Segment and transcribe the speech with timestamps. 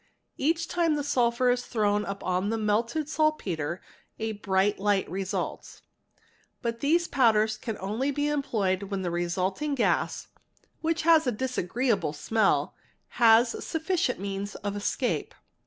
[0.39, 3.79] ach time the sulphur is thrown upon the melted saltpetre
[4.17, 5.83] a bright light Sc ts.
[6.63, 10.27] But these powders«can only be employed when the resulting gas,
[10.83, 12.73] ich has a disagreeable smell,
[13.21, 15.35] has sufficient means of escape.